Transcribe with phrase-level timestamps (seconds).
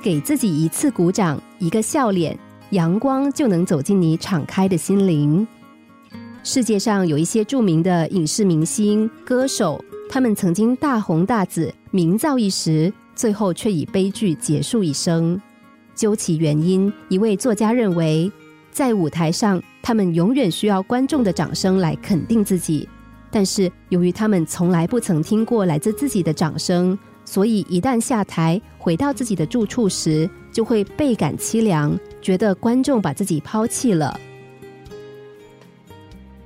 [0.00, 2.38] 给自己一次鼓掌，一个笑脸，
[2.70, 5.46] 阳光就能走进你敞开的心灵。
[6.44, 15.40] 世界上有一些著名的影视明星、歌手，他们曾经大红大紫、名噪一时，最后却以悲剧结束一生。
[15.96, 18.30] 究其原因，一位作家认为，
[18.70, 22.88] 在舞台上，他们永远需要观众的掌声来肯定自己，
[23.32, 26.96] 但是由于他们从来不曾听过来自自己的掌声。
[27.30, 34.18] 所以，一旦下台回到自己的住处时，就会倍感凄凉，觉得观众把自己抛弃了。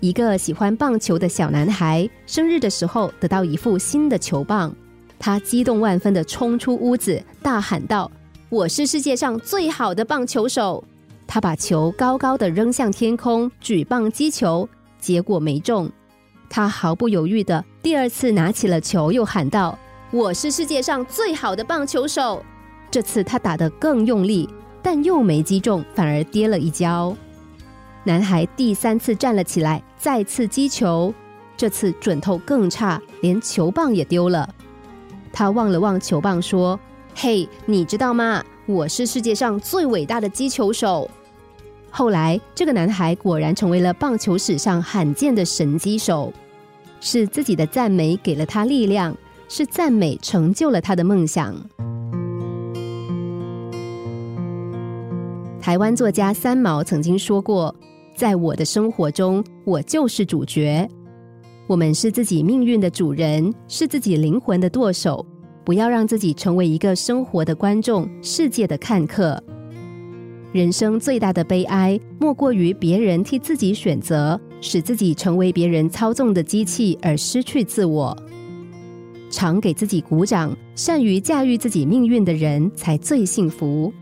[0.00, 4.70] 一个喜欢棒球的小男孩生日的时候得到一副新的球棒，
[5.18, 8.10] 他激动万分的冲出屋子，大喊道
[8.50, 10.84] ：“我是世界上最好的棒球手！”
[11.26, 14.68] 他把球高高的扔向天空，举棒击球，
[15.00, 15.90] 结果没中。
[16.50, 19.78] 他毫不犹豫的第二次拿起了球，又喊道。
[20.12, 22.44] 我是世界上最好的棒球手。
[22.92, 24.48] 这次他打得更用力，
[24.80, 27.14] 但又没击中，反而跌了一跤。
[28.04, 31.12] 男孩第三次站了起来，再次击球，
[31.56, 34.48] 这次准头更差，连球棒也丢了。
[35.32, 36.78] 他望了望球棒，说
[37.16, 38.44] ：“嘿，你知道吗？
[38.64, 41.10] 我是世界上最伟大的击球手。”
[41.90, 46.32] 后来，这个男孩果然成为了棒球史上罕见的神击手。
[46.98, 49.14] 是自己的赞美给了他力量。
[49.48, 51.54] 是赞美成就了他的梦想。
[55.60, 57.74] 台湾作家三毛曾经说过
[58.14, 60.88] ：“在我的生活中，我就是主角。
[61.66, 65.26] 我们是自己命运的主人，是自己灵魂的舵手。
[65.64, 69.42] 不要让自己成为一个生活的观众，世界的看客。
[70.52, 78.16] 人生最大的悲哀，莫过于别人替自己选择，使自己成为别人操纵的机器，而失去自我。”
[79.30, 83.92] 常给自己鼓掌，善于驾驭自己命运的人才最幸福。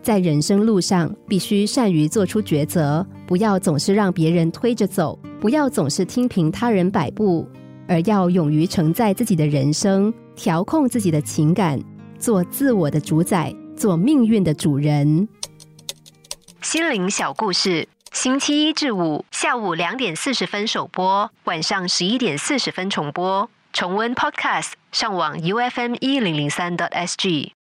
[0.00, 7.46] 在人生路上，必须善于做出抉择，不要总是让别人推着走，不要总是听凭他人摆布，
[7.86, 11.78] 而要勇于承载自己的人生，调控自己的情感，
[12.18, 15.28] 做自我的主宰，做命运的主人。
[16.62, 23.50] 心灵小故事，星期一至五下午两点四十分首播，晚上十一点四十分重播。
[23.78, 27.57] 重温 Podcast，上网 U F M 一零零三 t S G。